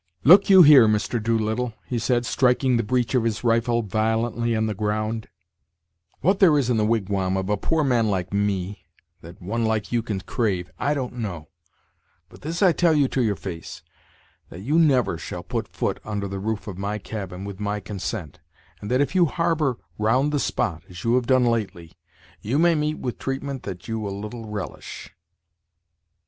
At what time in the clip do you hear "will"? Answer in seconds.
23.99-24.19